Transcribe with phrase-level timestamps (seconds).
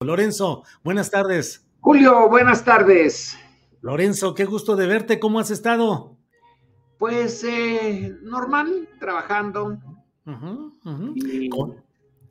[0.00, 1.66] Lorenzo, buenas tardes.
[1.80, 3.36] Julio, buenas tardes.
[3.80, 5.18] Lorenzo, qué gusto de verte.
[5.18, 6.16] ¿Cómo has estado?
[6.98, 9.76] Pues eh, normal, trabajando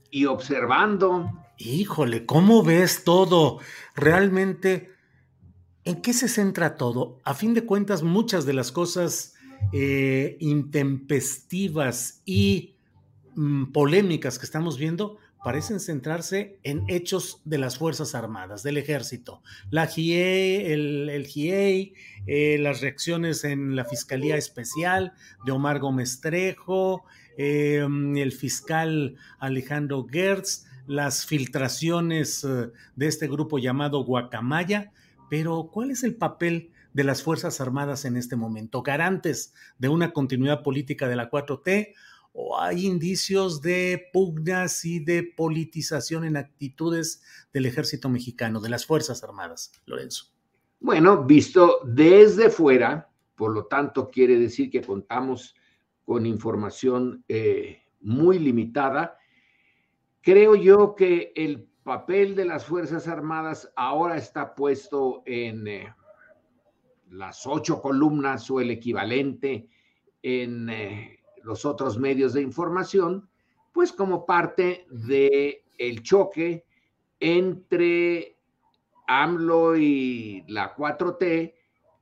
[0.09, 1.29] y observando.
[1.57, 3.59] Híjole, ¿cómo ves todo?
[3.95, 4.93] Realmente,
[5.83, 7.19] ¿en qué se centra todo?
[7.25, 9.35] A fin de cuentas, muchas de las cosas
[9.73, 12.77] eh, intempestivas y
[13.35, 19.41] mm, polémicas que estamos viendo parecen centrarse en hechos de las Fuerzas Armadas, del Ejército.
[19.69, 21.93] La GIE, el, el GIEI,
[22.25, 25.13] eh, las reacciones en la Fiscalía Especial
[25.45, 27.05] de Omar Gómez Trejo,
[27.37, 27.85] eh,
[28.15, 34.91] el fiscal Alejandro Gertz, las filtraciones eh, de este grupo llamado Guacamaya,
[35.29, 38.81] pero ¿cuál es el papel de las Fuerzas Armadas en este momento?
[38.81, 41.93] ¿Garantes de una continuidad política de la 4T
[42.39, 48.85] o hay indicios de pugnas y de politización en actitudes del ejército mexicano, de las
[48.85, 50.25] Fuerzas Armadas, Lorenzo?
[50.79, 55.55] Bueno, visto desde fuera, por lo tanto quiere decir que contamos
[56.05, 59.17] con información eh, muy limitada.
[60.21, 65.95] Creo yo que el papel de las Fuerzas Armadas ahora está puesto en eh,
[67.09, 69.67] las ocho columnas o el equivalente
[70.21, 73.29] en eh, los otros medios de información,
[73.71, 76.65] pues como parte de el choque
[77.19, 78.37] entre
[79.07, 81.53] AMLO y la 4T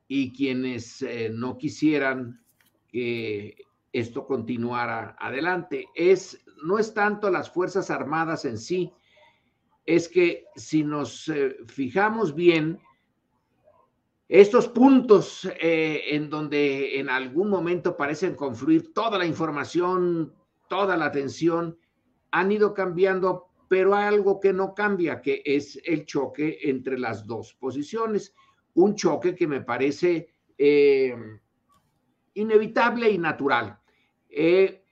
[0.08, 2.44] y quienes eh, no quisieran
[2.88, 3.56] que
[3.92, 5.88] esto continuara adelante.
[5.96, 8.94] Es, no es tanto las Fuerzas Armadas en sí,
[9.86, 12.80] es que si nos eh, fijamos bien,
[14.28, 20.34] estos puntos eh, en donde en algún momento parecen confluir toda la información,
[20.68, 21.78] toda la atención,
[22.32, 27.26] han ido cambiando, pero hay algo que no cambia, que es el choque entre las
[27.26, 28.34] dos posiciones.
[28.74, 31.16] Un choque que me parece eh,
[32.34, 33.78] inevitable y natural.
[34.30, 34.85] He,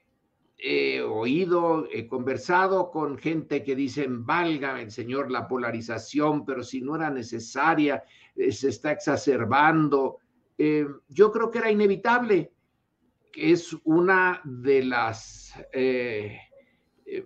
[0.66, 6.80] he oído, he conversado con gente que dicen, valga el Señor la polarización, pero si
[6.80, 8.04] no era necesaria,
[8.36, 10.20] eh, se está exacerbando.
[10.58, 12.54] Eh, yo creo que era inevitable,
[13.34, 16.38] que es una de las eh,
[17.06, 17.26] eh,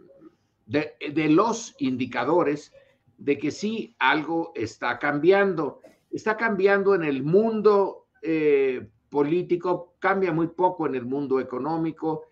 [0.66, 2.74] de, los indicadores
[3.18, 5.82] de que sí algo está cambiando.
[6.10, 12.27] Está cambiando en el mundo eh, político, cambia muy poco en el mundo económico,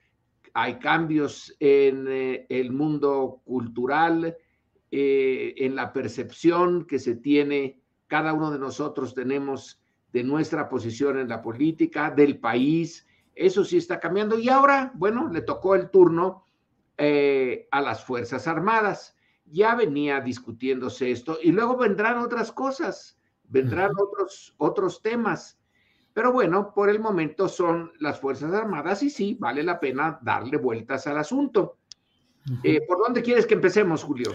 [0.57, 4.37] hay cambios en eh, el mundo cultural,
[4.89, 9.81] eh, en la percepción que se tiene, cada uno de nosotros tenemos
[10.13, 13.05] de nuestra posición en la política, del país,
[13.35, 14.39] eso sí está cambiando.
[14.39, 16.45] Y ahora, bueno, le tocó el turno
[16.97, 19.17] eh, a las Fuerzas Armadas.
[19.43, 25.59] Ya venía discutiéndose esto y luego vendrán otras cosas, vendrán otros, otros temas.
[26.15, 30.55] Pero bueno, por el momento son las Fuerzas Armadas y sí, vale la pena darle
[30.55, 31.77] vueltas al asunto.
[32.63, 34.33] Eh, ¿Por dónde quieres que empecemos, Julio?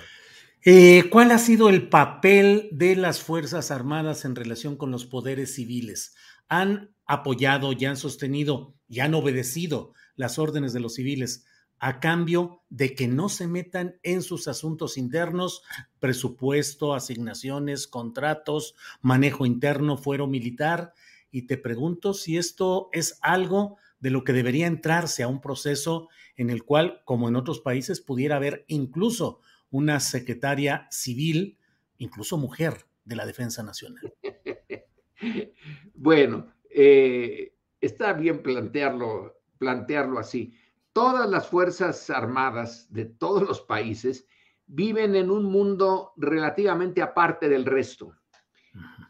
[0.62, 5.54] Eh, ¿Cuál ha sido el papel de las Fuerzas Armadas en relación con los poderes
[5.54, 6.14] civiles?
[6.50, 11.46] ¿Han apoyado, ya han sostenido y han obedecido las órdenes de los civiles
[11.78, 15.62] a cambio de que no se metan en sus asuntos internos,
[15.98, 20.92] presupuesto, asignaciones, contratos, manejo interno, fuero militar?
[21.30, 26.08] Y te pregunto si esto es algo de lo que debería entrarse a un proceso
[26.36, 29.40] en el cual, como en otros países, pudiera haber incluso
[29.70, 31.58] una secretaria civil,
[31.98, 34.12] incluso mujer, de la defensa nacional.
[35.94, 40.54] bueno, eh, está bien plantearlo, plantearlo así.
[40.92, 44.26] Todas las Fuerzas Armadas de todos los países
[44.66, 48.14] viven en un mundo relativamente aparte del resto.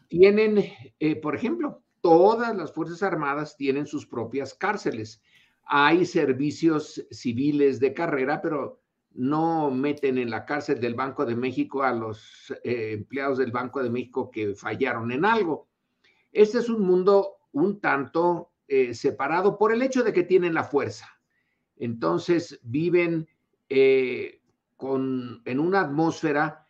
[0.07, 0.63] Tienen,
[0.99, 5.21] eh, por ejemplo, todas las Fuerzas Armadas tienen sus propias cárceles.
[5.63, 8.81] Hay servicios civiles de carrera, pero
[9.13, 13.83] no meten en la cárcel del Banco de México a los eh, empleados del Banco
[13.83, 15.67] de México que fallaron en algo.
[16.31, 20.63] Este es un mundo un tanto eh, separado por el hecho de que tienen la
[20.63, 21.07] fuerza.
[21.77, 23.27] Entonces viven
[23.69, 24.41] eh,
[24.77, 26.65] con, en una atmósfera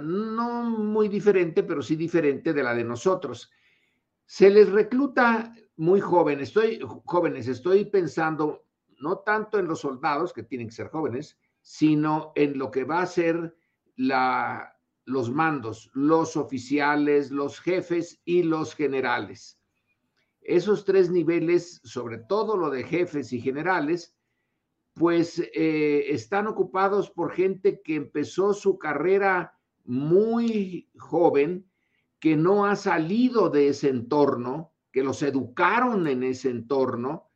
[0.00, 3.50] no muy diferente, pero sí diferente de la de nosotros.
[4.24, 8.64] Se les recluta muy jóvenes, estoy, jóvenes, estoy pensando
[9.00, 13.02] no tanto en los soldados, que tienen que ser jóvenes, sino en lo que va
[13.02, 13.56] a ser
[13.96, 19.60] la, los mandos, los oficiales, los jefes y los generales.
[20.40, 24.17] Esos tres niveles, sobre todo lo de jefes y generales,
[24.98, 31.66] pues eh, están ocupados por gente que empezó su carrera muy joven,
[32.18, 37.28] que no ha salido de ese entorno, que los educaron en ese entorno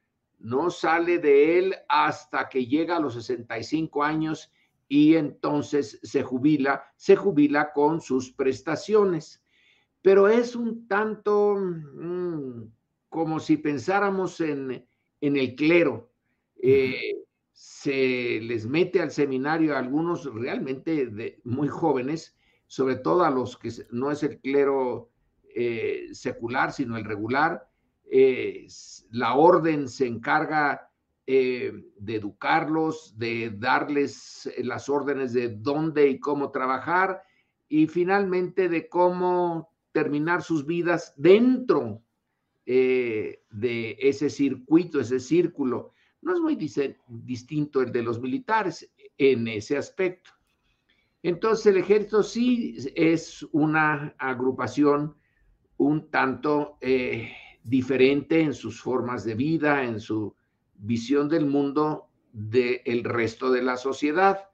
[0.43, 4.53] no sale de él hasta que llega a los 65 años
[4.89, 9.43] y entonces se jubila, se jubila con sus prestaciones.
[10.03, 12.65] Pero es un tanto mm,
[13.09, 14.87] como si pensáramos en,
[15.21, 16.11] el clero.
[16.61, 17.23] Eh,
[17.63, 22.37] se les mete al seminario a algunos realmente muy jóvenes,
[22.67, 25.11] sobre todo a los que no es el clero
[25.55, 27.69] eh, secular, sino el regular,
[28.11, 28.67] eh,
[29.13, 30.91] la orden se encarga
[31.25, 37.23] eh, de educarlos, de darles las órdenes de dónde y cómo trabajar
[37.69, 42.03] y finalmente de cómo terminar sus vidas dentro
[42.67, 45.93] de ese circuito, ese círculo.
[46.23, 50.31] No es muy distinto el de los militares en ese aspecto.
[51.23, 55.17] Entonces el ejército sí es una agrupación
[55.77, 56.79] un tanto
[57.63, 60.35] diferente en sus formas de vida, en su
[60.75, 64.49] visión del mundo del resto de la sociedad.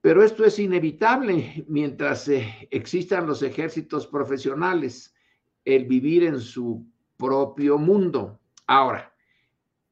[0.00, 5.12] Pero esto es inevitable mientras eh, existan los ejércitos profesionales,
[5.64, 6.86] el vivir en su
[7.16, 8.38] propio mundo.
[8.68, 9.12] Ahora,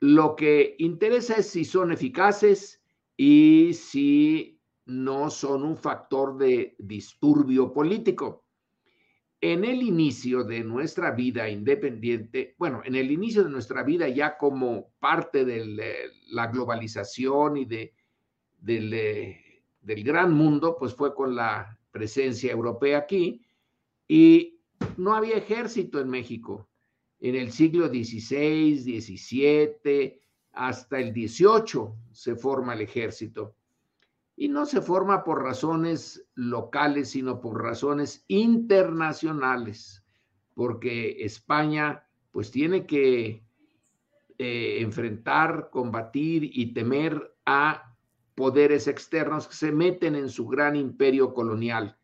[0.05, 2.83] lo que interesa es si son eficaces
[3.17, 8.45] y si no son un factor de disturbio político
[9.41, 14.37] en el inicio de nuestra vida independiente, bueno, en el inicio de nuestra vida ya
[14.37, 17.95] como parte de la globalización y de,
[18.59, 23.41] del, eh, del gran mundo, pues fue con la presencia europea aquí
[24.07, 24.61] y
[24.99, 26.69] no había ejército en México.
[27.25, 30.21] En el siglo XVI, XVII,
[30.53, 33.57] hasta el XVIII se forma el ejército
[34.37, 40.05] y no se forma por razones locales, sino por razones internacionales,
[40.53, 43.43] porque España pues tiene que
[44.37, 47.97] eh, enfrentar, combatir y temer a
[48.35, 51.97] poderes externos que se meten en su gran imperio colonial.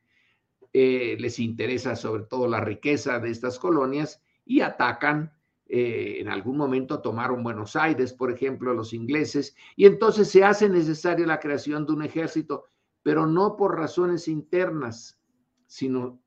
[0.73, 5.33] Eh, les interesa sobre todo la riqueza de estas colonias y atacan
[5.67, 10.69] eh, en algún momento tomaron Buenos Aires, por ejemplo, los ingleses, y entonces se hace
[10.69, 12.65] necesaria la creación de un ejército,
[13.05, 15.21] pero no por razones internas,
[15.69, 16.21] sino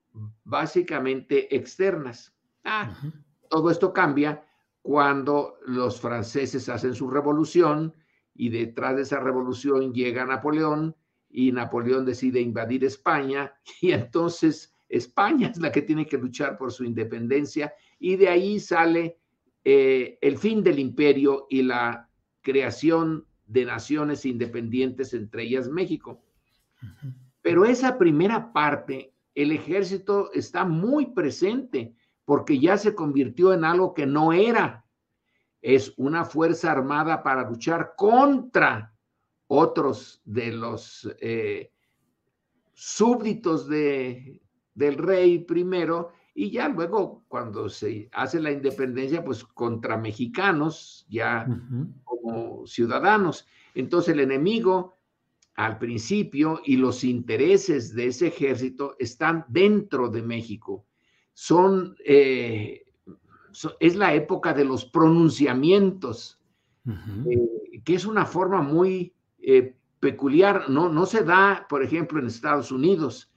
[0.45, 2.33] básicamente externas.
[2.63, 2.97] Ah,
[3.49, 4.47] todo esto cambia
[4.81, 7.93] cuando los franceses hacen su revolución
[8.33, 10.95] y detrás de esa revolución llega Napoleón
[11.29, 16.71] y Napoleón decide invadir España y entonces España es la que tiene que luchar por
[16.71, 17.73] su independencia
[18.03, 19.17] y de ahí sale
[19.63, 22.09] eh, el fin del imperio y la
[22.41, 26.21] creación de naciones independientes, entre ellas México.
[27.41, 31.95] Pero esa primera parte, el ejército está muy presente
[32.25, 34.85] porque ya se convirtió en algo que no era.
[35.61, 38.93] Es una fuerza armada para luchar contra
[39.47, 41.71] otros de los eh,
[42.73, 44.41] súbditos de,
[44.73, 51.47] del rey primero y ya luego cuando se hace la independencia, pues contra mexicanos, ya
[52.03, 53.47] como ciudadanos.
[53.75, 54.97] Entonces el enemigo
[55.55, 60.85] al principio y los intereses de ese ejército están dentro de México.
[61.33, 62.85] Son, eh,
[63.79, 66.39] es la época de los pronunciamientos,
[66.85, 72.27] eh, que es una forma muy eh, peculiar, no, no se da, por ejemplo, en
[72.27, 73.31] Estados Unidos,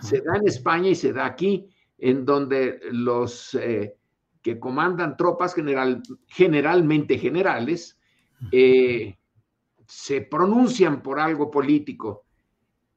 [0.00, 1.68] se da en España y se da aquí,
[2.00, 3.96] en donde los eh,
[4.42, 7.98] que comandan tropas general, generalmente generales
[8.50, 9.18] eh,
[9.86, 12.24] se pronuncian por algo político.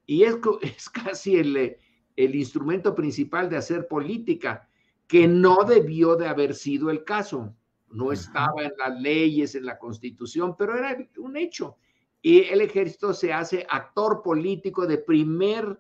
[0.06, 1.78] Y es, es casi el,
[2.16, 4.70] el instrumento principal de hacer política,
[5.06, 7.54] que no debió de haber sido el caso.
[7.92, 11.76] No estaba en las leyes, en la constitución, pero era un hecho.
[12.22, 15.78] Y el ejército se hace actor político de primer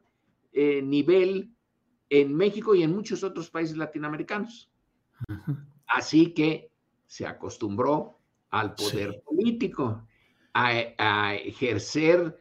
[0.51, 1.52] eh, nivel
[2.13, 4.69] en México y en muchos otros países latinoamericanos.
[5.87, 6.69] Así que
[7.07, 8.19] se acostumbró
[8.51, 10.07] al poder político,
[10.53, 12.39] a, ejercer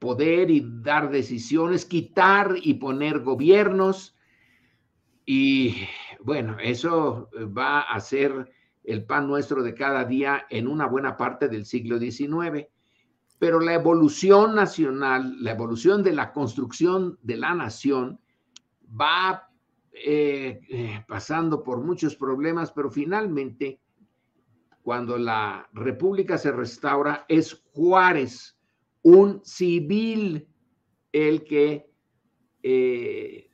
[0.00, 4.16] poder y dar decisiones, quitar y poner gobiernos.
[5.24, 5.76] Y
[6.20, 11.48] bueno, eso va a ser el pan nuestro de cada día en una buena parte
[11.48, 12.66] del siglo XIX.
[13.38, 18.20] Pero la evolución nacional, la evolución de la construcción de la nación
[18.88, 19.48] va
[19.92, 23.80] eh, eh, pasando por muchos problemas, pero finalmente,
[24.82, 28.58] cuando la República se restaura, es Juárez
[29.02, 30.46] un civil
[31.12, 31.88] el que
[32.62, 33.48] eh,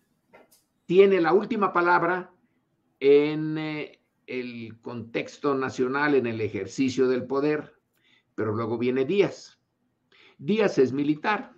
[0.87, 2.33] tiene la última palabra
[2.99, 3.59] en
[4.27, 7.75] el contexto nacional, en el ejercicio del poder.
[8.35, 9.61] Pero luego viene Díaz.
[10.39, 11.53] Díaz es militar,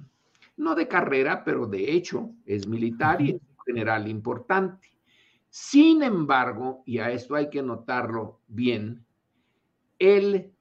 [0.56, 4.88] no de carrera, pero de hecho es militar y general importante.
[5.48, 9.06] Sin embargo, y a esto hay que notarlo bien,
[9.98, 10.52] él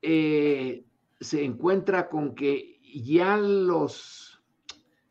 [0.00, 0.84] eh,
[1.20, 4.40] se encuentra con que ya los,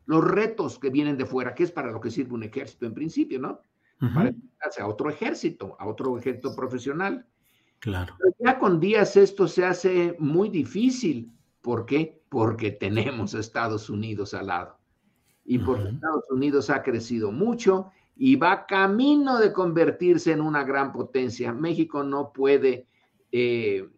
[0.06, 2.94] los retos que vienen de fuera, que es para lo que sirve un ejército en
[2.94, 3.60] principio, ¿no?
[3.98, 7.24] Para enfrentarse a otro ejército, a otro ejército profesional.
[7.78, 8.16] Claro.
[8.18, 11.30] Pero ya con días esto se hace muy difícil.
[11.60, 12.20] ¿Por qué?
[12.28, 14.81] Porque tenemos a Estados Unidos al lado.
[15.44, 20.92] Y porque Estados Unidos ha crecido mucho y va camino de convertirse en una gran
[20.92, 21.52] potencia.
[21.52, 22.86] México no puede
[23.32, 23.88] eh,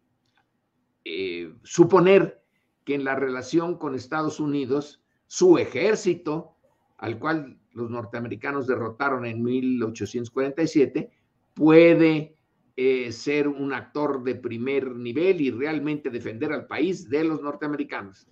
[1.05, 2.43] eh, suponer
[2.85, 6.57] que en la relación con Estados Unidos, su ejército,
[6.99, 11.11] al cual los norteamericanos derrotaron en 1847,
[11.55, 12.37] puede
[12.77, 18.27] eh, ser un actor de primer nivel y realmente defender al país de los norteamericanos.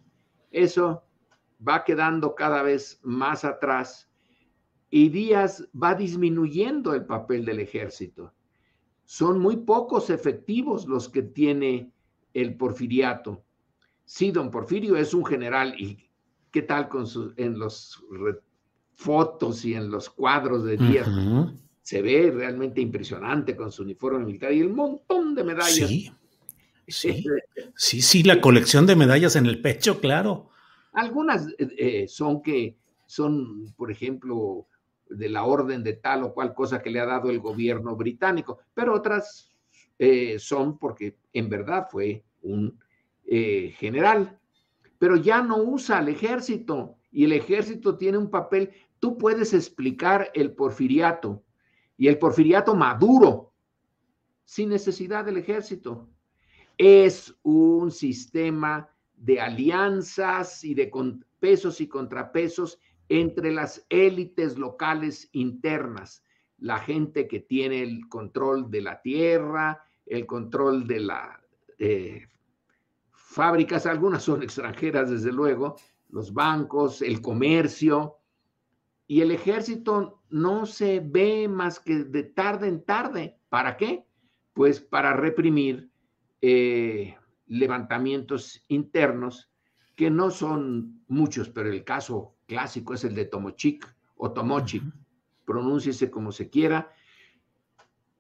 [0.51, 1.05] Eso
[1.67, 4.09] va quedando cada vez más atrás
[4.91, 8.35] y Díaz va disminuyendo el papel del ejército.
[9.05, 11.91] Son muy pocos efectivos los que tiene
[12.35, 13.43] el porfiriato.
[14.05, 16.11] Sí, don Porfirio es un general y
[16.51, 18.05] qué tal con sus, en los
[18.95, 21.09] fotos y en los cuadros de Díaz.
[21.81, 25.89] Se ve realmente impresionante con su uniforme militar y el montón de medallas.
[25.89, 26.13] Sí,
[26.87, 27.25] sí,
[27.75, 30.52] sí, sí, la colección de medallas en el pecho, claro.
[30.93, 34.67] Algunas eh, eh, son que son, por ejemplo,
[35.09, 38.59] de la orden de tal o cual cosa que le ha dado el gobierno británico,
[38.73, 39.51] pero otras
[39.99, 42.79] eh, son porque en verdad fue un
[43.25, 44.39] general,
[44.99, 48.71] pero ya no usa el ejército y el ejército tiene un papel.
[48.99, 51.43] Tú puedes explicar el porfiriato
[51.97, 53.55] y el porfiriato maduro
[54.45, 56.11] sin necesidad del ejército.
[56.77, 58.92] Es un sistema
[59.23, 60.91] de alianzas y de
[61.41, 66.23] pesos y contrapesos entre las élites locales internas
[66.63, 71.41] la gente que tiene el control de la tierra, el control de las
[71.79, 72.29] eh,
[73.11, 75.77] fábricas, algunas son extranjeras desde luego,
[76.11, 78.19] los bancos, el comercio,
[79.09, 83.37] y el ejército no se ve más que de tarde en tarde.
[83.49, 84.07] ¿Para qué?
[84.53, 85.91] Pues para reprimir
[86.41, 89.51] eh, levantamientos internos
[89.95, 94.83] que no son muchos, pero el caso clásico es el de Tomochic o Tomochic
[95.45, 96.93] pronúnciese como se quiera,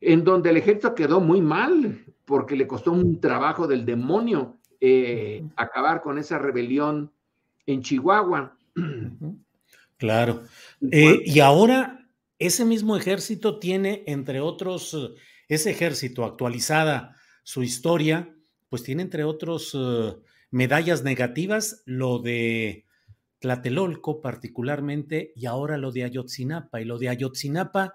[0.00, 5.44] en donde el ejército quedó muy mal, porque le costó un trabajo del demonio eh,
[5.56, 7.12] acabar con esa rebelión
[7.66, 8.56] en Chihuahua.
[9.96, 10.42] Claro.
[10.90, 12.08] Eh, y ahora
[12.40, 15.14] ese mismo ejército tiene, entre otros, eh,
[15.46, 17.14] ese ejército actualizada
[17.44, 18.34] su historia,
[18.72, 19.76] pues tiene, entre otros,
[20.50, 22.86] medallas negativas, lo de
[23.38, 26.80] Tlatelolco particularmente y ahora lo de Ayotzinapa.
[26.80, 27.92] Y lo de Ayotzinapa,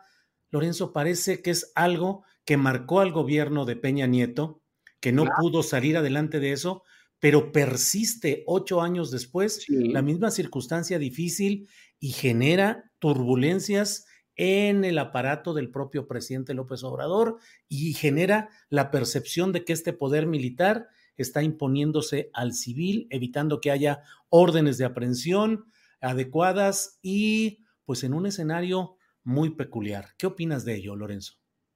[0.51, 4.61] Lorenzo, parece que es algo que marcó al gobierno de Peña Nieto,
[4.99, 6.83] que no pudo salir adelante de eso,
[7.17, 11.67] pero persiste ocho años después la misma circunstancia difícil
[11.99, 14.05] y genera turbulencias
[14.37, 19.93] en el aparato del propio presidente López Obrador y genera la percepción de que este
[19.93, 25.65] poder militar está imponiéndose al civil, evitando que haya órdenes de aprehensión
[25.99, 30.09] adecuadas y pues en un escenario muy peculiar.
[30.17, 31.33] ¿Qué opinas de ello, Lorenzo?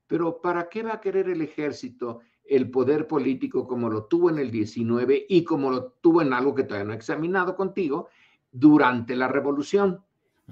[0.08, 4.38] Pero ¿para qué va a querer el ejército el poder político como lo tuvo en
[4.38, 8.10] el 19 y como lo tuvo en algo que todavía no he examinado contigo
[8.52, 10.04] durante la revolución?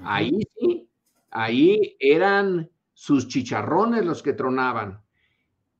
[0.01, 0.68] Ahí sí,
[1.39, 5.01] ahí eran sus chicharrones los que tronaban.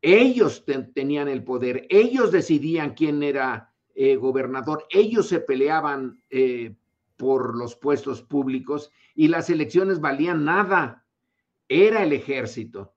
[0.01, 0.63] Ellos
[0.93, 6.75] tenían el poder, ellos decidían quién era eh, gobernador, ellos se peleaban eh,
[7.17, 11.05] por los puestos públicos y las elecciones valían nada.
[11.67, 12.93] Era el ejército.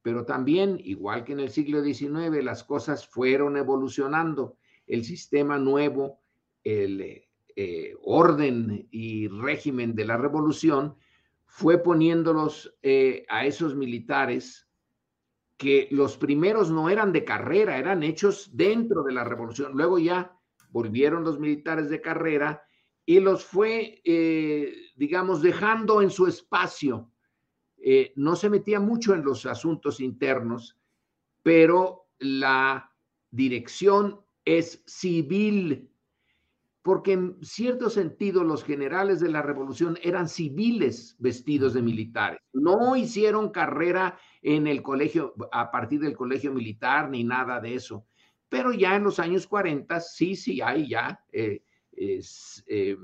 [0.00, 4.56] Pero también, igual que en el siglo XIX, las cosas fueron evolucionando.
[4.86, 6.20] El sistema nuevo,
[6.62, 7.24] el
[7.56, 10.94] eh, orden y régimen de la revolución
[11.48, 14.68] fue poniéndolos eh, a esos militares
[15.56, 19.72] que los primeros no eran de carrera, eran hechos dentro de la revolución.
[19.72, 20.38] Luego ya
[20.70, 22.62] volvieron los militares de carrera
[23.04, 27.10] y los fue, eh, digamos, dejando en su espacio.
[27.78, 30.78] Eh, no se metía mucho en los asuntos internos,
[31.42, 32.92] pero la
[33.30, 35.90] dirección es civil
[36.88, 42.40] porque en cierto sentido los generales de la revolución eran civiles vestidos de militares.
[42.54, 48.06] No hicieron carrera en el colegio, a partir del colegio militar, ni nada de eso.
[48.48, 51.60] Pero ya en los años 40, sí, sí, hay ya eh,
[51.92, 52.96] eh,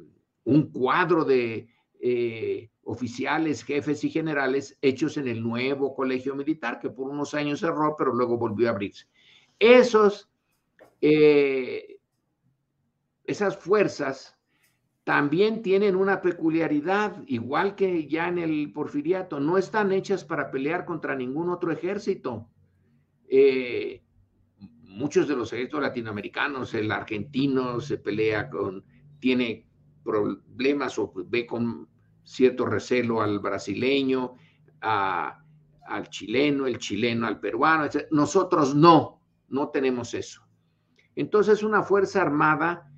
[0.45, 1.69] un cuadro de
[2.01, 7.61] eh, oficiales, jefes y generales hechos en el nuevo colegio militar, que por unos años
[7.61, 9.09] cerró, pero luego volvió a abrirse.
[9.59, 10.31] Esos
[13.25, 14.37] esas fuerzas
[15.05, 20.87] también tienen una peculiaridad, igual que ya en el porfiriato, no están hechas para pelear
[20.87, 22.49] contra ningún otro ejército.
[23.29, 24.03] Eh,
[24.83, 28.83] muchos de los ejércitos latinoamericanos, el argentino se pelea con,
[29.19, 29.67] tiene
[30.03, 31.89] problemas o ve con
[32.23, 34.37] cierto recelo al brasileño,
[34.81, 37.89] al chileno, el chileno al peruano.
[38.11, 40.43] Nosotros no, no tenemos eso.
[41.15, 42.91] Entonces una fuerza armada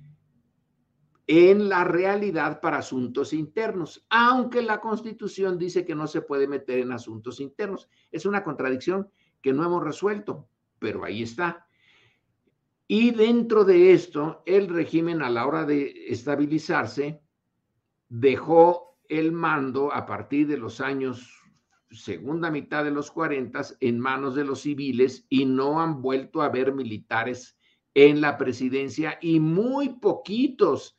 [1.27, 6.79] en la realidad para asuntos internos, aunque la constitución dice que no se puede meter
[6.79, 7.89] en asuntos internos.
[8.11, 9.09] Es una contradicción
[9.41, 10.47] que no hemos resuelto,
[10.79, 11.67] pero ahí está.
[12.87, 17.21] Y dentro de esto, el régimen a la hora de estabilizarse
[18.07, 21.33] dejó el mando a partir de los años
[21.91, 26.49] segunda mitad de los 40 en manos de los civiles y no han vuelto a
[26.49, 27.57] ver militares
[27.93, 30.96] en la presidencia y muy poquitos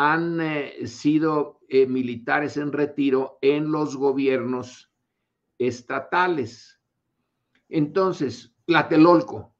[0.00, 4.92] han eh, sido eh, militares en retiro en los gobiernos
[5.58, 6.80] estatales.
[7.68, 9.56] Entonces, Tlatelolco,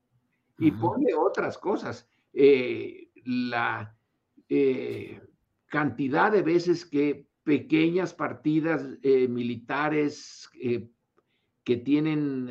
[0.61, 2.09] y pone otras cosas.
[2.33, 3.97] Eh, la
[5.67, 10.49] cantidad de veces que pequeñas partidas militares
[11.65, 12.47] que tienen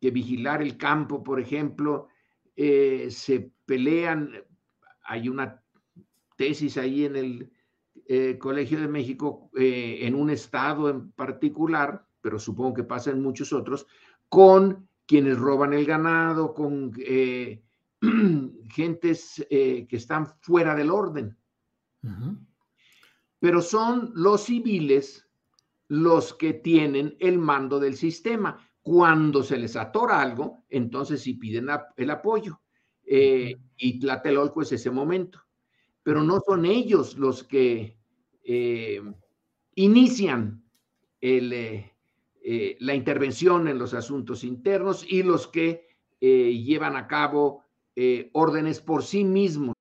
[0.00, 2.08] que vigilar el campo, por ejemplo,
[2.54, 4.32] se pelean,
[5.02, 5.59] hay una
[6.40, 7.52] tesis ahí en el
[8.06, 13.20] eh, Colegio de México, eh, en un estado en particular, pero supongo que pasa en
[13.20, 13.86] muchos otros,
[14.30, 17.62] con quienes roban el ganado, con eh,
[18.70, 21.36] gentes que están fuera del orden.
[23.38, 25.28] Pero son los civiles
[25.88, 28.66] los que tienen el mando del sistema.
[28.80, 32.62] Cuando se les atora algo, entonces sí piden el apoyo.
[33.04, 35.44] Y Tlatelolco es ese momento
[36.02, 37.98] pero no son ellos los que
[38.44, 39.00] eh,
[39.74, 40.64] inician
[41.20, 41.92] eh,
[42.42, 45.88] eh, la intervención en los asuntos internos y los que
[46.20, 47.64] llevan a cabo
[48.32, 49.74] órdenes por sí mismos.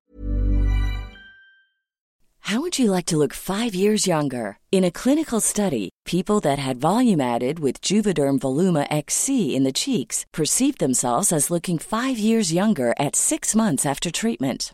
[2.49, 4.57] How would you like to look five years younger?
[4.71, 9.71] In a clinical study, people that had volume added with Juvederm Voluma XC in the
[9.71, 14.73] cheeks perceived themselves as looking five years younger at six months after treatment.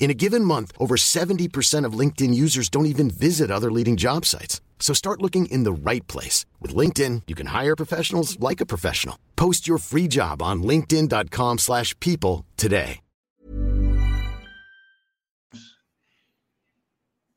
[0.00, 4.24] In a given month, over 70% of LinkedIn users don't even visit other leading job
[4.24, 4.60] sites.
[4.80, 6.46] So start looking in the right place.
[6.58, 9.16] With LinkedIn, you can hire professionals like a professional.
[9.36, 13.00] Post your free job on linkedin.com slash people today.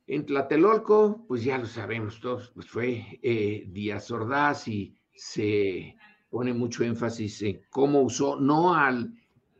[0.05, 5.95] En Tlatelolco, pues ya lo sabemos todos, pues fue eh, Díaz Ordaz y se
[6.29, 9.13] pone mucho énfasis en cómo usó no al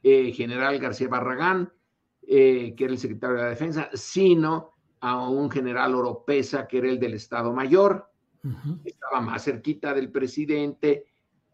[0.04, 1.72] eh, general García Barragán,
[2.28, 6.90] eh, que era el secretario de la Defensa, sino a un general Oropesa, que era
[6.90, 8.10] el del Estado Mayor,
[8.84, 11.06] estaba más cerquita del presidente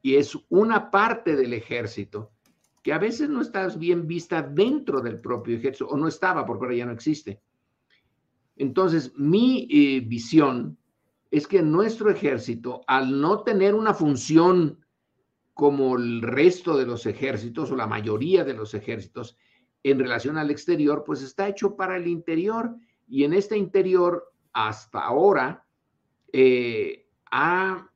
[0.01, 2.31] y es una parte del ejército
[2.81, 6.65] que a veces no está bien vista dentro del propio ejército, o no estaba, porque
[6.65, 7.41] ahora ya no existe.
[8.55, 10.77] Entonces, mi eh, visión
[11.31, 14.85] es que nuestro ejército, al no tener una función
[15.53, 19.37] como el resto de los ejércitos o la mayoría de los ejércitos
[19.83, 22.75] en relación al exterior, pues está hecho para el interior.
[23.07, 25.65] Y en este interior hasta ahora
[26.33, 27.89] eh, ha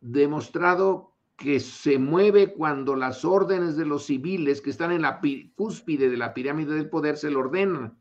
[0.00, 5.20] demostrado que se mueve cuando las órdenes de los civiles que están en la
[5.54, 7.96] cúspide de la pirámide del poder se lo ordenan,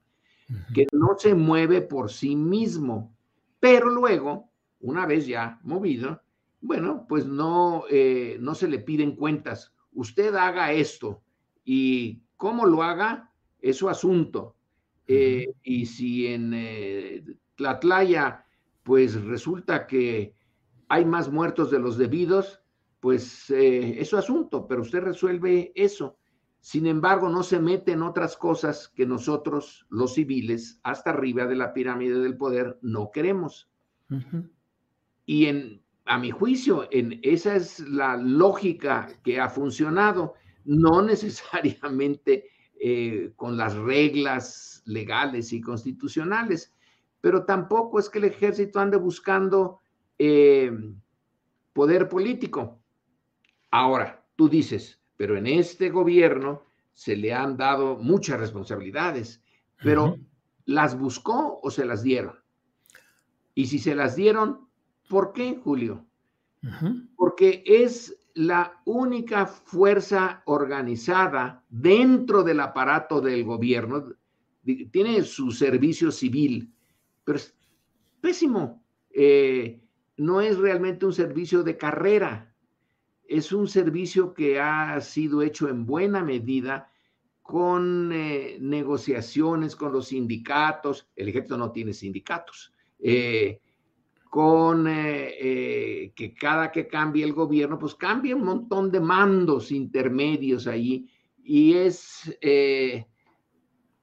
[0.73, 3.15] que no se mueve por sí mismo,
[3.59, 6.21] pero luego una vez ya movido,
[6.61, 9.71] bueno, pues no, eh, no se le piden cuentas.
[9.93, 11.21] Usted haga esto
[11.63, 14.55] y cómo lo haga es su asunto.
[15.07, 17.23] Eh, y si en eh,
[17.55, 18.45] Tlatlaya,
[18.83, 20.33] pues resulta que
[20.87, 22.61] hay más muertos de los debidos,
[22.99, 26.17] pues es su asunto, pero usted resuelve eso.
[26.59, 31.55] Sin embargo, no se mete en otras cosas que nosotros, los civiles, hasta arriba de
[31.55, 33.69] la pirámide del poder, no queremos.
[35.25, 40.33] Y en, a mi juicio, en, esa es la lógica que ha funcionado,
[40.67, 42.49] no necesariamente
[42.79, 46.73] eh, con las reglas legales y constitucionales,
[47.19, 49.79] pero tampoco es que el ejército ande buscando
[50.19, 50.71] eh,
[51.73, 52.79] poder político.
[53.71, 59.43] Ahora, tú dices, pero en este gobierno se le han dado muchas responsabilidades,
[59.83, 60.17] pero
[60.65, 62.35] ¿las buscó o se las dieron?
[63.55, 64.67] Y si se las dieron,
[65.07, 66.05] ¿Por qué, Julio?
[67.15, 74.13] Porque es la única fuerza organizada dentro del aparato del gobierno.
[74.91, 76.71] Tiene su servicio civil,
[77.23, 77.55] pero es
[78.21, 78.83] pésimo.
[79.09, 79.81] Eh,
[80.17, 82.53] no es realmente un servicio de carrera.
[83.27, 86.91] Es un servicio que ha sido hecho en buena medida
[87.41, 91.09] con eh, negociaciones con los sindicatos.
[91.15, 92.71] El ejército no tiene sindicatos.
[92.99, 93.61] Eh,
[94.37, 99.71] con eh, eh, que cada que cambie el gobierno, pues cambia un montón de mandos
[99.71, 101.09] intermedios ahí.
[101.43, 103.07] Y es eh,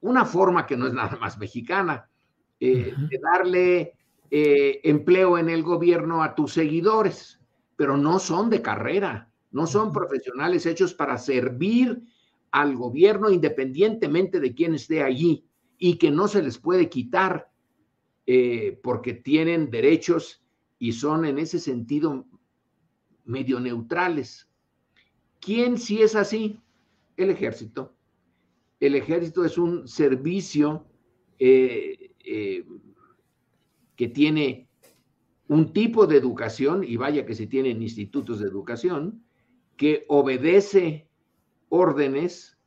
[0.01, 2.09] una forma que no es nada más mexicana,
[2.59, 2.93] de
[3.23, 3.93] darle
[4.29, 7.39] empleo en el gobierno a tus seguidores,
[7.77, 12.03] pero no son de carrera, no son profesionales hechos para servir
[12.51, 15.45] al gobierno independientemente de quién esté allí
[15.77, 17.54] y que no se les puede quitar
[18.27, 20.43] eh, porque tienen derechos
[20.79, 22.25] y son en ese sentido
[23.23, 24.49] medio neutrales.
[25.39, 26.59] ¿Quién si es así?
[27.17, 27.95] El ejército.
[28.79, 30.85] El ejército es un servicio
[31.39, 32.65] eh, eh,
[33.95, 34.67] que tiene
[35.47, 39.23] un tipo de educación, y vaya que se tienen institutos de educación,
[39.77, 41.07] que obedece
[41.69, 42.57] órdenes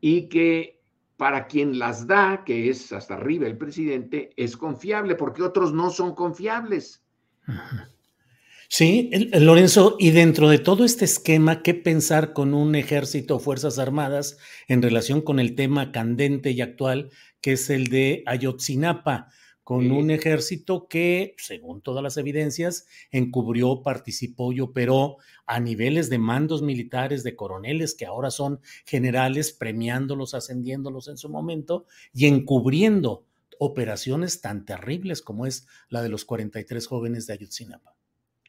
[0.00, 0.77] y que
[1.18, 5.90] para quien las da, que es hasta arriba el presidente, es confiable, porque otros no
[5.90, 7.02] son confiables.
[8.68, 13.80] Sí, Lorenzo, y dentro de todo este esquema, ¿qué pensar con un ejército o fuerzas
[13.80, 19.28] armadas en relación con el tema candente y actual, que es el de Ayotzinapa?
[19.68, 26.16] Con un ejército que, según todas las evidencias, encubrió, participó y operó a niveles de
[26.16, 33.26] mandos militares, de coroneles que ahora son generales, premiándolos, ascendiéndolos en su momento y encubriendo
[33.58, 37.94] operaciones tan terribles como es la de los 43 jóvenes de Ayotzinapa.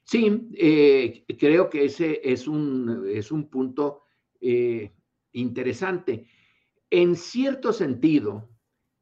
[0.06, 4.04] Sí, eh, creo que ese es un, es un punto
[4.40, 4.94] eh,
[5.34, 6.28] interesante.
[6.90, 8.48] En cierto sentido,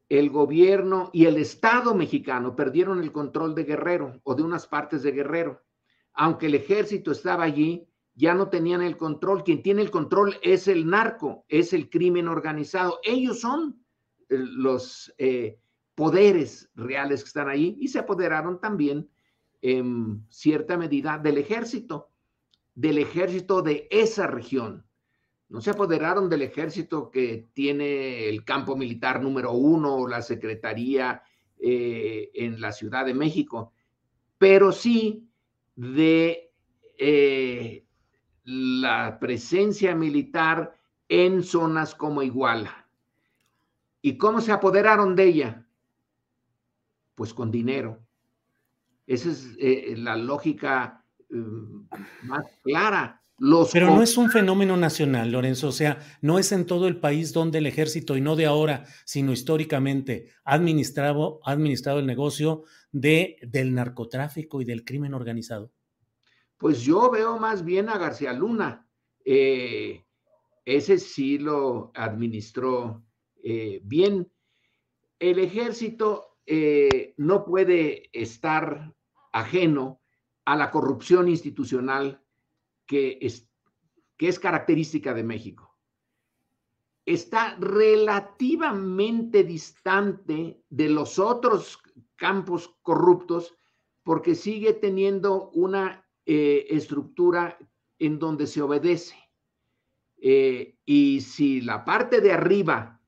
[0.08, 5.02] el gobierno y el Estado mexicano perdieron el control de Guerrero o de unas partes
[5.02, 5.62] de Guerrero.
[6.14, 9.44] Aunque el ejército estaba allí, ya no tenían el control.
[9.44, 12.98] Quien tiene el control es el narco, es el crimen organizado.
[13.04, 13.84] Ellos son
[14.28, 15.60] eh, los eh,
[15.94, 19.08] poderes reales que están ahí y se apoderaron también
[19.60, 22.10] en cierta medida del ejército,
[22.74, 24.87] del ejército de esa región
[25.48, 31.22] no se apoderaron del ejército que tiene el campo militar número uno o la secretaría
[31.58, 33.72] eh, en la Ciudad de México,
[34.36, 35.26] pero sí
[35.74, 36.52] de
[36.98, 37.86] eh,
[38.44, 40.76] la presencia militar
[41.08, 42.86] en zonas como Iguala.
[44.02, 45.66] ¿Y cómo se apoderaron de ella?
[47.14, 47.98] Pues con dinero.
[49.06, 51.04] Esa es eh, la lógica
[52.22, 53.17] más clara.
[53.72, 57.32] Pero no es un fenómeno nacional, Lorenzo, o sea, no es en todo el país
[57.32, 63.36] donde el ejército, y no de ahora, sino históricamente, ha administrado, administrado el negocio de,
[63.42, 65.72] del narcotráfico y del crimen organizado.
[66.56, 68.88] Pues yo veo más bien a García Luna.
[69.24, 70.04] Eh,
[70.64, 73.04] ese sí lo administró
[73.42, 74.30] eh, bien.
[75.20, 78.92] El ejército eh, no puede estar
[79.32, 80.00] ajeno
[80.44, 82.24] a la corrupción institucional
[82.88, 83.48] que es,
[84.16, 85.78] que es característica de México.
[87.06, 91.78] Está relativamente distante de los otros
[92.16, 93.54] campos corruptos
[94.02, 97.56] porque sigue teniendo una eh, estructura
[97.98, 99.16] en donde se obedece.
[100.20, 103.00] Eh, y si la parte de arriba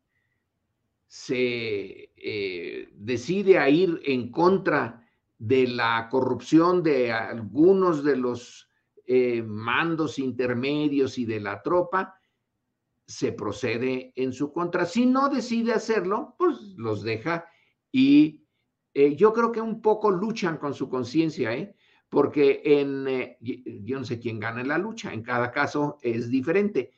[1.06, 5.04] se eh, decide a ir en contra
[5.38, 8.69] de la corrupción de algunos de los
[9.12, 12.14] eh, mandos intermedios y de la tropa,
[13.04, 14.86] se procede en su contra.
[14.86, 17.44] Si no decide hacerlo, pues los deja
[17.90, 18.46] y
[18.94, 21.74] eh, yo creo que un poco luchan con su conciencia, ¿eh?
[22.08, 23.36] porque en,
[23.84, 26.92] yo no sé quién gana la lucha, en cada caso es diferente.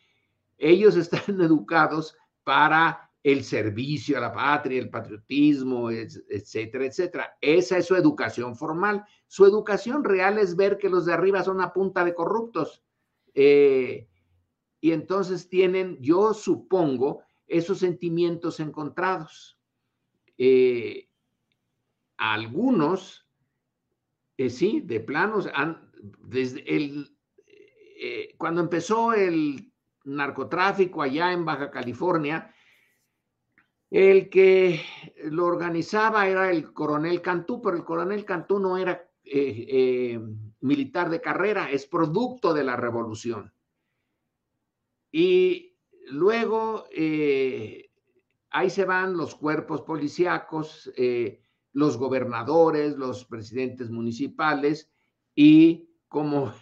[0.58, 7.38] Ellos están educados para el servicio a la patria, el patriotismo, etcétera, etcétera.
[7.40, 9.02] Esa es su educación formal.
[9.32, 12.84] Su educación real es ver que los de arriba son una punta de corruptos.
[13.32, 14.06] Eh,
[14.78, 19.58] y entonces tienen, yo supongo, esos sentimientos encontrados.
[20.36, 21.08] Eh,
[22.18, 23.26] algunos,
[24.36, 25.48] eh, sí, de planos,
[26.18, 27.16] desde el,
[28.36, 29.72] cuando empezó el
[30.04, 32.54] narcotráfico allá en Baja California,
[33.88, 34.82] el que
[35.24, 40.20] lo organizaba era el coronel Cantú, pero el coronel Cantú no era eh, eh,
[40.60, 43.52] militar de carrera, es producto de la revolución.
[45.10, 47.90] Y luego eh,
[48.50, 50.92] ahí se van los cuerpos policíacos,
[51.72, 54.90] los gobernadores, los presidentes municipales
[55.34, 56.52] y como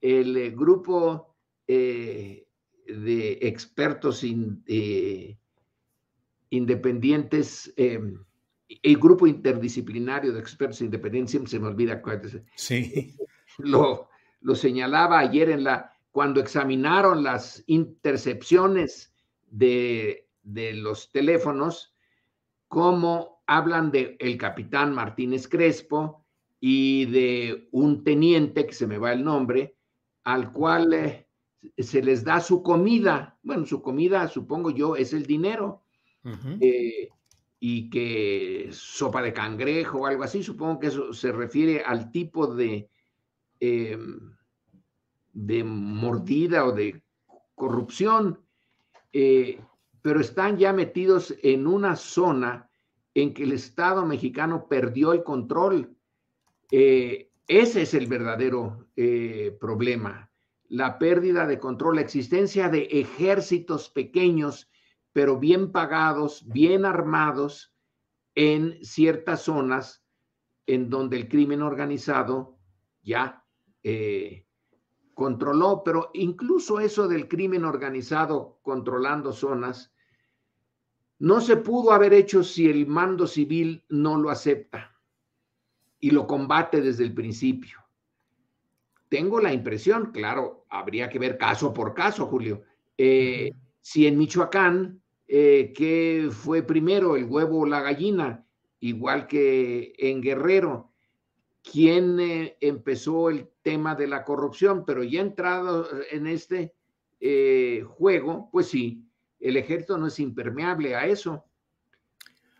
[0.00, 1.36] el grupo
[2.86, 4.22] de expertos
[6.50, 8.00] independientes, eh,
[8.82, 12.02] el grupo interdisciplinario de expertos independientes, siempre se me olvida
[12.56, 13.14] Sí.
[13.58, 14.08] Lo,
[14.40, 19.14] lo señalaba ayer en la, cuando examinaron las intercepciones
[19.48, 21.94] de, de los teléfonos,
[22.66, 26.24] cómo hablan de el capitán Martínez Crespo
[26.58, 29.76] y de un teniente, que se me va el nombre,
[30.24, 31.28] al cual eh,
[31.78, 33.38] se les da su comida.
[33.42, 35.84] Bueno, su comida, supongo yo, es el dinero
[36.60, 37.10] eh,
[37.66, 42.46] y que sopa de cangrejo o algo así, supongo que eso se refiere al tipo
[42.46, 42.90] de,
[43.58, 44.36] em,
[45.32, 47.02] de mordida o de
[47.54, 48.38] corrupción,
[49.14, 49.62] eh,
[50.02, 52.68] pero están ya metidos en una zona
[53.14, 55.96] en que el Estado mexicano perdió el control.
[56.70, 58.88] Eh, ese es el verdadero
[59.58, 60.30] problema,
[60.68, 64.68] la pérdida de control, la existencia de ejércitos pequeños
[65.14, 67.72] pero bien pagados, bien armados
[68.34, 70.04] en ciertas zonas
[70.66, 72.58] en donde el crimen organizado
[73.00, 73.44] ya
[73.84, 74.44] eh,
[75.14, 79.94] controló, pero incluso eso del crimen organizado controlando zonas,
[81.20, 84.98] no se pudo haber hecho si el mando civil no lo acepta
[86.00, 87.78] y lo combate desde el principio.
[89.08, 92.62] Tengo la impresión, claro, habría que ver caso por caso, Julio,
[92.98, 95.03] eh, si en Michoacán
[95.36, 98.46] eh, que fue primero, el huevo o la gallina,
[98.78, 100.92] igual que en Guerrero,
[101.60, 106.72] quien eh, empezó el tema de la corrupción, pero ya entrado en este
[107.18, 109.08] eh, juego, pues sí,
[109.40, 111.44] el ejército no es impermeable a eso.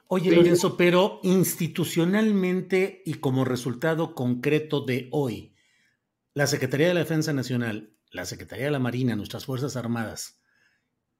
[0.08, 5.54] Oye, Lorenzo, pero institucionalmente y como resultado concreto de hoy,
[6.32, 10.40] la Secretaría de la Defensa Nacional, la Secretaría de la Marina, nuestras Fuerzas Armadas,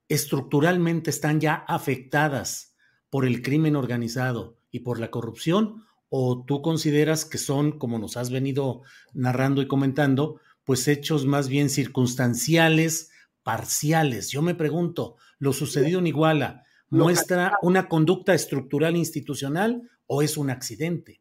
[0.08, 2.76] estructuralmente están ya afectadas
[3.10, 5.84] por el crimen organizado y por la corrupción?
[6.08, 11.48] ¿O tú consideras que son, como nos has venido narrando y comentando, pues hechos más
[11.48, 13.10] bien circunstanciales,
[13.42, 14.30] parciales?
[14.30, 20.50] Yo me pregunto, ¿lo sucedido en Iguala muestra una conducta estructural institucional o es un
[20.50, 21.20] accidente?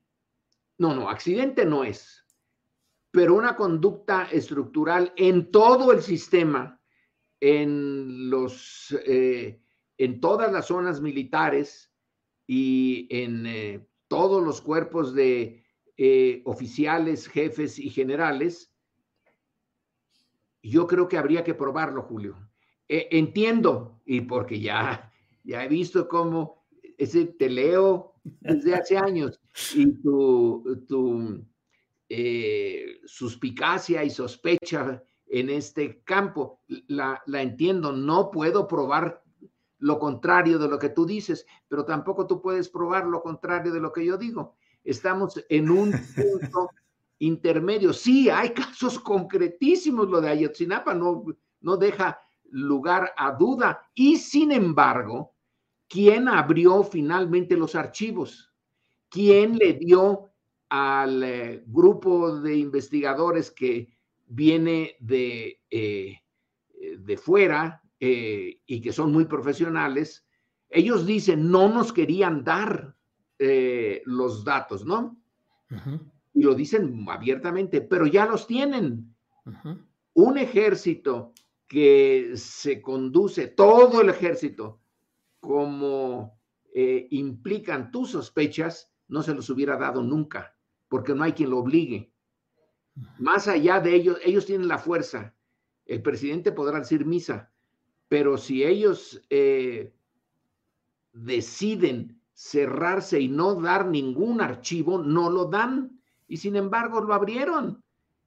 [0.78, 2.26] No, no, accidente no es,
[3.12, 6.82] pero una conducta estructural en todo el sistema,
[7.46, 9.60] en los, eh,
[9.98, 11.92] en todas las zonas militares
[12.48, 15.66] y en eh, todos los cuerpos de
[15.98, 18.74] eh, oficiales, jefes y generales,
[20.62, 22.38] yo creo que habría que probarlo, Julio.
[22.88, 25.12] entiendo, y porque ya
[25.44, 26.66] ya he visto cómo
[26.98, 29.42] ese te leo desde hace años
[29.76, 31.46] y tu, tu
[33.06, 37.92] suspicacia y sospecha en este campo, la, la entiendo.
[37.92, 39.24] No puedo probar
[39.80, 43.80] lo contrario de lo que tú dices, pero tampoco tú puedes probar lo contrario de
[43.80, 44.56] lo que yo digo.
[44.84, 46.70] Estamos en un punto
[47.20, 47.94] intermedio.
[47.94, 51.26] Sí, hay casos concretísimos, lo de Ayotzinapa no,
[51.62, 53.90] no deja lugar a duda.
[53.94, 55.34] Y sin embargo,
[55.94, 58.52] ¿Quién abrió finalmente los archivos?
[59.10, 60.32] ¿Quién le dio
[60.70, 63.93] al eh, grupo de investigadores que
[64.26, 66.20] viene de, eh,
[66.98, 70.26] de fuera eh, y que son muy profesionales?
[70.70, 72.96] Ellos dicen, no nos querían dar
[74.06, 75.18] los datos, ¿no?
[76.34, 79.14] Y lo dicen abiertamente, pero ya los tienen.
[80.14, 81.34] Un ejército
[81.68, 84.80] que se conduce, todo el ejército,
[85.40, 86.40] como
[86.72, 90.56] eh, implican tus sospechas, no se los hubiera dado nunca,
[90.88, 92.13] porque no hay quien lo obligue.
[93.18, 95.34] Más allá de ellos, ellos tienen la fuerza.
[95.86, 97.52] El presidente podrá decir misa,
[98.08, 99.94] pero si ellos eh,
[101.12, 106.00] deciden cerrarse y no dar ningún archivo, no lo dan.
[106.28, 107.84] Y sin embargo lo abrieron.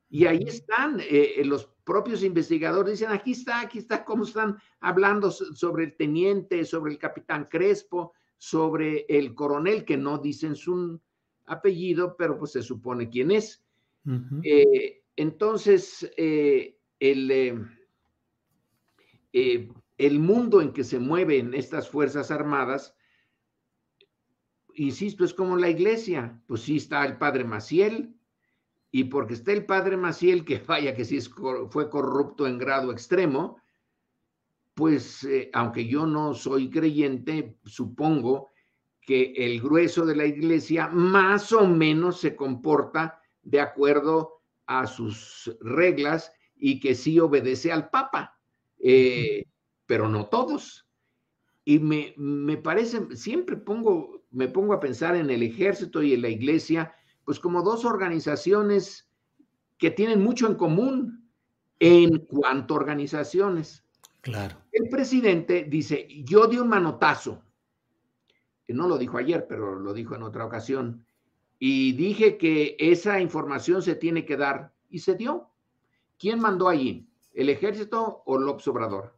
[0.08, 5.30] Y ahí están eh, los propios investigadores dicen, aquí está, aquí está, cómo están hablando
[5.30, 11.00] sobre el teniente, sobre el capitán Crespo, sobre el coronel, que no dicen su
[11.46, 13.64] apellido, pero pues se supone quién es.
[14.42, 17.30] Eh, entonces, eh, el,
[19.32, 22.94] eh, el mundo en que se mueven estas Fuerzas Armadas,
[24.74, 28.14] insisto, es como la iglesia, pues sí está el padre Maciel,
[28.92, 33.60] y porque está el padre Maciel, que vaya que sí fue corrupto en grado extremo,
[34.74, 38.50] pues aunque yo no soy creyente, supongo
[39.00, 45.56] que el grueso de la iglesia más o menos se comporta de acuerdo a sus
[45.60, 48.38] reglas y que sí obedece al Papa,
[48.78, 49.44] eh,
[49.86, 50.86] pero no todos.
[51.64, 56.22] Y me, me parece, siempre pongo, me pongo a pensar en el ejército y en
[56.22, 56.92] la iglesia
[57.24, 59.08] pues como dos organizaciones
[59.78, 61.30] que tienen mucho en común
[61.80, 63.84] en cuanto a organizaciones.
[64.20, 64.56] Claro.
[64.72, 67.42] El presidente dice, yo di un manotazo.
[68.68, 71.05] No lo dijo ayer, pero lo dijo en otra ocasión.
[71.58, 75.50] Y dije que esa información se tiene que dar y se dio.
[76.18, 77.08] ¿Quién mandó allí?
[77.32, 79.16] ¿El ejército o López Obrador?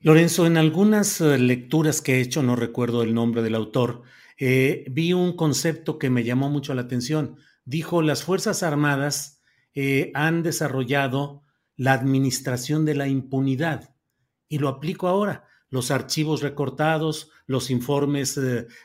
[0.00, 4.02] Lorenzo, en algunas eh, lecturas que he hecho, no recuerdo el nombre del autor,
[4.36, 7.36] eh, vi un concepto que me llamó mucho la atención.
[7.64, 9.40] Dijo, las Fuerzas Armadas
[9.74, 11.42] eh, han desarrollado
[11.76, 13.94] la administración de la impunidad.
[14.48, 15.46] Y lo aplico ahora.
[15.72, 18.38] Los archivos recortados, los informes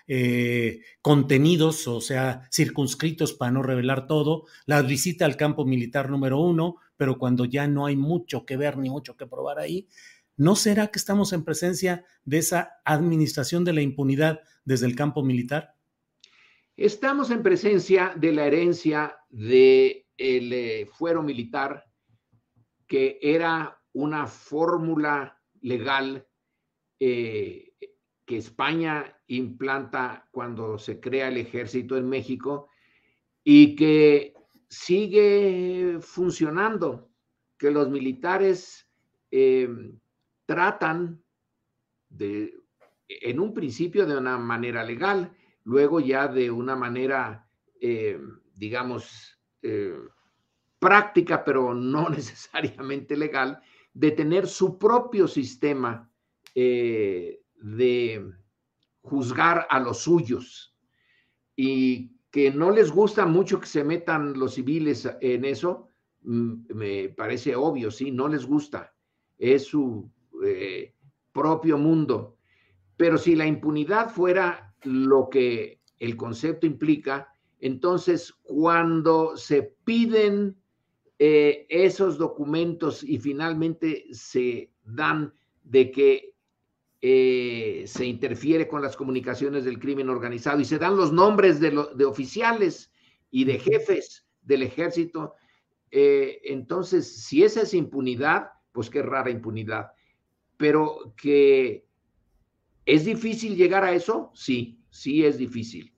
[0.08, 6.39] eh, contenidos, o sea, circunscritos para no revelar todo, la visita al campo militar número
[6.39, 9.88] uno, pero cuando ya no hay mucho que ver ni mucho que probar ahí,
[10.38, 15.23] ¿No será que estamos en presencia de esa administración de la impunidad desde el campo
[15.23, 15.76] militar?
[16.76, 21.86] Estamos en presencia de la herencia del eh, fuero militar,
[22.86, 26.27] que era una fórmula legal
[27.00, 27.73] eh,
[28.25, 32.69] que España implanta cuando se crea el ejército en México
[33.43, 34.33] y que
[34.67, 37.10] sigue funcionando,
[37.58, 38.89] que los militares
[39.31, 39.69] eh,
[40.45, 41.23] tratan
[42.10, 42.54] de,
[43.08, 45.31] en un principio de una manera legal,
[45.63, 47.48] luego ya de una manera,
[47.79, 48.19] eh,
[48.56, 49.39] digamos,
[50.79, 53.62] práctica, pero no necesariamente legal,
[53.93, 56.07] de tener su propio sistema
[56.60, 58.32] eh, de
[59.04, 60.76] juzgar a los suyos
[61.56, 65.92] y que no les gusta mucho que se metan los civiles en eso,
[66.24, 68.92] mm, me parece obvio, sí, no les gusta.
[69.38, 70.12] Es su
[70.44, 70.96] eh,
[71.32, 72.38] propio mundo.
[72.96, 80.58] Pero si la impunidad fuera lo que el concepto implica, entonces cuando se piden
[81.20, 85.32] eh, esos documentos y finalmente se dan
[85.62, 86.34] de que
[87.02, 91.85] eh, se interfiere con las comunicaciones del crimen organizado y se dan los nombres de,
[91.95, 92.91] de oficiales
[93.29, 95.35] y de jefes del ejército.
[95.91, 99.91] Eh, entonces, si esa es impunidad, pues qué rara impunidad.
[100.58, 101.85] Pero que
[102.85, 105.93] es difícil llegar a eso, sí, sí es difícil.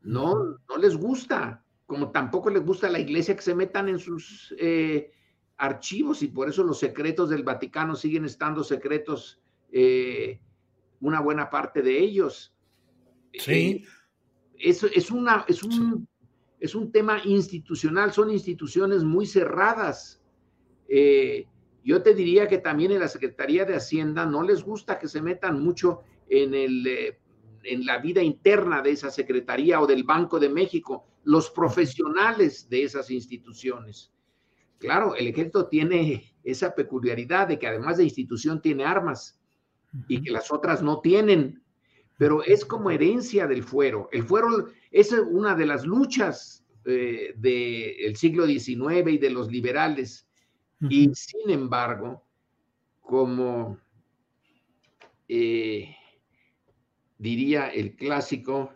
[0.00, 0.34] No,
[0.68, 4.54] no les gusta, como tampoco les gusta a la iglesia que se metan en sus
[4.58, 5.12] eh,
[5.58, 9.39] archivos y por eso los secretos del Vaticano siguen estando secretos
[9.72, 10.40] eh,
[11.00, 12.54] una buena parte de ellos.
[13.32, 13.52] Sí.
[13.52, 13.84] Eh,
[14.58, 16.06] es, es, una, es, un,
[16.58, 20.22] es un tema institucional, son instituciones muy cerradas.
[20.88, 21.46] Eh,
[21.82, 25.22] yo te diría que también en la Secretaría de Hacienda no les gusta que se
[25.22, 27.16] metan mucho en, el,
[27.64, 32.82] en la vida interna de esa Secretaría o del Banco de México, los profesionales de
[32.84, 34.12] esas instituciones.
[34.78, 39.39] Claro, el ejército tiene esa peculiaridad de que además de institución tiene armas
[40.08, 41.62] y que las otras no tienen,
[42.18, 44.08] pero es como herencia del fuero.
[44.12, 50.26] El fuero es una de las luchas eh, del siglo XIX y de los liberales.
[50.88, 52.24] Y sin embargo,
[53.00, 53.78] como
[55.28, 55.94] eh,
[57.18, 58.72] diría el clásico,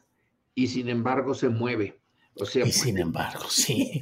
[0.55, 1.99] y sin embargo se mueve.
[2.37, 4.01] O sea, y sin embargo, sí.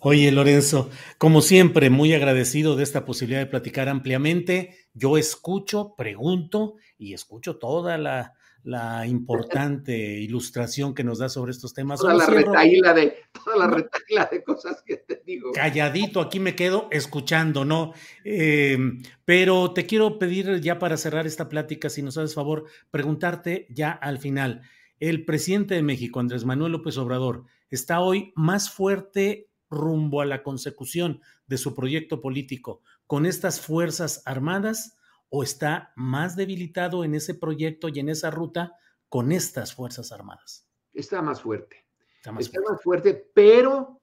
[0.00, 4.88] Oye, Lorenzo, como siempre, muy agradecido de esta posibilidad de platicar ampliamente.
[4.94, 8.32] Yo escucho, pregunto y escucho toda la,
[8.66, 12.00] la importante ilustración que nos da sobre estos temas.
[12.00, 13.14] Toda la retaíla de,
[13.44, 15.52] toda la retaíla de cosas que te digo.
[15.52, 17.92] Calladito, aquí me quedo escuchando, ¿no?
[18.24, 18.78] Eh,
[19.24, 23.92] pero te quiero pedir ya para cerrar esta plática, si nos haces favor, preguntarte ya
[23.92, 24.62] al final.
[24.98, 30.42] El presidente de México, Andrés Manuel López Obrador, está hoy más fuerte rumbo a la
[30.42, 34.96] consecución de su proyecto político con estas Fuerzas Armadas
[35.28, 38.74] o está más debilitado en ese proyecto y en esa ruta
[39.08, 40.66] con estas Fuerzas Armadas?
[40.94, 41.86] Está más fuerte.
[42.16, 42.72] Está más, está fuerte.
[42.72, 44.00] más fuerte, pero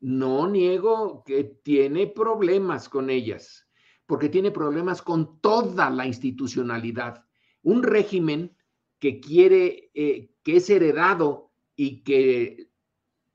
[0.00, 3.68] no niego que tiene problemas con ellas,
[4.04, 7.24] porque tiene problemas con toda la institucionalidad.
[7.62, 8.56] Un régimen
[8.98, 12.70] que quiere, eh, que es heredado y que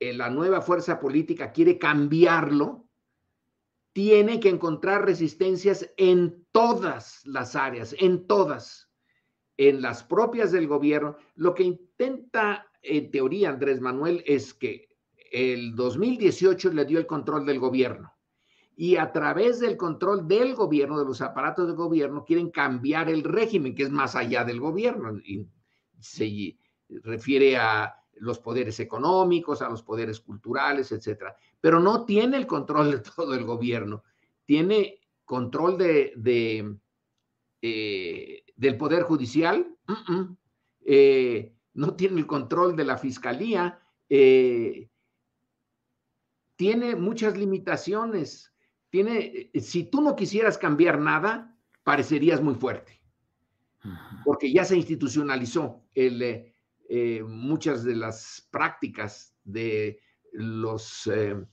[0.00, 2.88] eh, la nueva fuerza política quiere cambiarlo,
[3.92, 8.90] tiene que encontrar resistencias en todas las áreas, en todas,
[9.56, 11.16] en las propias del gobierno.
[11.36, 14.88] Lo que intenta en teoría Andrés Manuel es que
[15.30, 18.14] el 2018 le dio el control del gobierno
[18.76, 23.22] y a través del control del gobierno, de los aparatos del gobierno, quieren cambiar el
[23.22, 25.18] régimen, que es más allá del gobierno.
[25.18, 25.46] Y
[26.00, 26.58] se
[27.02, 31.36] refiere a los poderes económicos, a los poderes culturales, etcétera.
[31.60, 34.02] Pero no tiene el control de todo el gobierno.
[34.44, 36.76] Tiene control de,
[37.62, 40.36] eh, del poder judicial, uh -uh.
[40.86, 44.90] Eh, no tiene el control de la fiscalía, eh,
[46.56, 48.53] tiene muchas limitaciones.
[48.94, 53.02] Tiene, si tú no quisieras cambiar nada, parecerías muy fuerte,
[54.24, 56.22] porque ya se institucionalizó el,
[56.88, 59.98] eh, muchas de las prácticas de
[60.30, 61.44] los eh,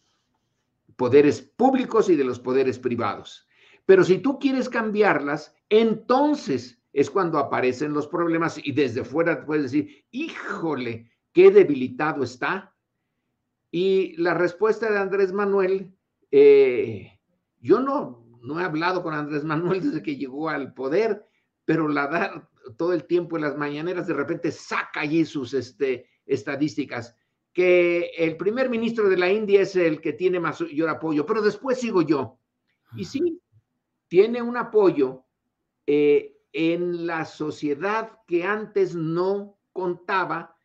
[0.96, 3.48] poderes públicos y de los poderes privados.
[3.88, 9.64] Pero si tú quieres cambiarlas, entonces es cuando aparecen los problemas y desde fuera puedes
[9.72, 12.76] decir, híjole, qué debilitado está.
[13.72, 15.98] Y la respuesta de Andrés Manuel,
[16.30, 17.18] eh,
[17.62, 21.26] yo no, no he hablado con Andrés Manuel desde que llegó al poder,
[21.66, 26.08] pero la da todo el tiempo en las mañaneras, de repente saca allí sus este,
[26.26, 27.16] estadísticas,
[27.54, 31.80] que el primer ministro de la India es el que tiene mayor apoyo, pero después
[31.80, 32.40] sigo yo.
[32.96, 33.42] Y sí,
[34.08, 35.26] tiene un apoyo
[35.86, 40.56] eh, en la sociedad que antes no contaba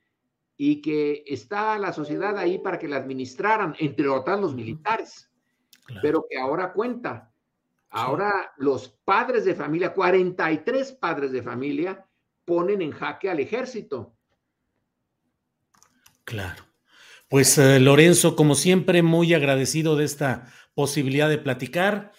[0.56, 5.30] y que está la sociedad ahí para que la administraran, entre otras los militares,
[5.86, 6.00] claro.
[6.02, 7.32] pero que ahora cuenta.
[7.90, 12.06] Ahora los padres de familia, 43 padres de familia,
[12.44, 14.14] ponen en jaque al ejército.
[16.24, 16.64] Claro.
[17.28, 22.12] Pues eh, Lorenzo, como siempre, muy agradecido de esta posibilidad de platicar.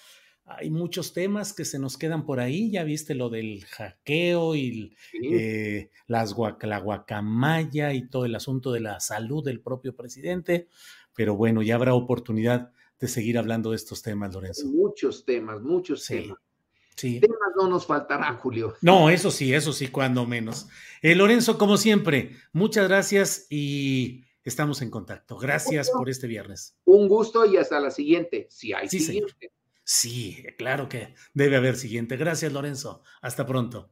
[0.45, 2.71] hay muchos temas que se nos quedan por ahí.
[2.71, 4.95] Ya viste lo del hackeo y
[5.31, 10.67] eh, las la guacamaya y todo el asunto de la salud del propio presidente.
[11.13, 14.67] Pero bueno, ya habrá oportunidad de seguir hablando de estos temas, Lorenzo.
[14.67, 16.37] Muchos temas, muchos temas.
[16.95, 17.19] Sí.
[17.19, 18.75] Temas no nos faltarán, Julio.
[18.81, 20.67] No, eso sí, eso sí, cuando menos.
[21.01, 25.37] Eh, Lorenzo, como siempre, muchas gracias y estamos en contacto.
[25.37, 26.75] Gracias por este viernes.
[26.85, 29.51] Un gusto y hasta la siguiente, si hay siguiente.
[29.83, 32.17] Sí, claro que debe haber siguiente.
[32.17, 33.03] Gracias, Lorenzo.
[33.21, 33.91] Hasta pronto.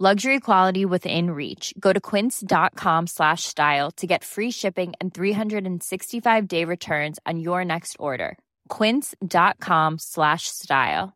[0.00, 1.72] luxury quality within reach.
[1.78, 7.64] Go to quince.com slash style to get free shipping and 365 day returns on your
[7.64, 8.36] next order.
[8.68, 11.12] quince.com slash style.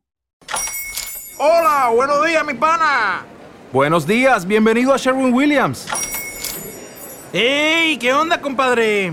[1.41, 3.25] Hola buenos días mi pana.
[3.73, 5.87] Buenos días bienvenido a sherwin williams.
[7.33, 9.13] Hey qué onda compadre